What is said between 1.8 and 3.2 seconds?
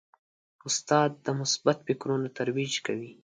فکرونو ترویج کوي.